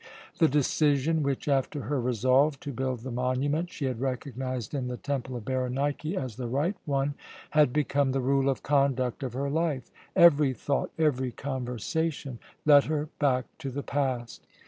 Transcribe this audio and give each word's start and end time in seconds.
The 0.39 0.47
decision 0.47 1.21
which, 1.21 1.47
after 1.47 1.81
her 1.81 2.01
resolve 2.01 2.59
to 2.61 2.71
build 2.73 3.01
the 3.01 3.11
monument, 3.11 3.69
she 3.69 3.85
had 3.85 4.01
recognized 4.01 4.73
in 4.73 4.87
the 4.87 4.97
temple 4.97 5.35
of 5.35 5.45
Berenike 5.45 6.03
as 6.15 6.37
the 6.37 6.47
right 6.47 6.75
one, 6.85 7.13
had 7.51 7.71
become 7.71 8.11
the 8.11 8.19
rule 8.19 8.49
of 8.49 8.63
conduct 8.63 9.21
of 9.21 9.33
her 9.33 9.51
life. 9.51 9.91
Every 10.15 10.53
thought, 10.53 10.89
every 10.97 11.31
conversation, 11.31 12.39
led 12.65 12.85
her 12.85 13.09
back 13.19 13.45
to 13.59 13.69
the 13.69 13.83
past. 13.83 14.47